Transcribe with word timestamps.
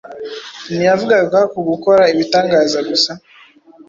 Ntiyavugaga 0.73 1.39
ku 1.51 1.59
gukora 1.69 2.03
ibitanganza 2.13 2.79
gusa; 2.89 3.11